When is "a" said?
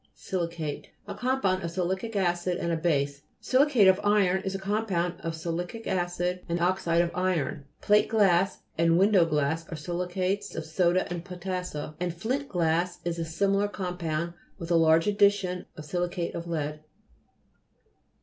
1.07-1.13, 2.71-2.75, 4.55-4.57, 13.19-13.25, 14.71-14.75